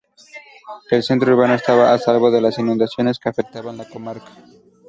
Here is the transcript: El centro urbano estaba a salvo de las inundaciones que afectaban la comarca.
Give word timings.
El 0.89 1.03
centro 1.03 1.31
urbano 1.35 1.53
estaba 1.53 1.93
a 1.93 1.99
salvo 1.99 2.31
de 2.31 2.41
las 2.41 2.57
inundaciones 2.57 3.19
que 3.19 3.29
afectaban 3.29 3.77
la 3.77 3.85
comarca. 3.87 4.31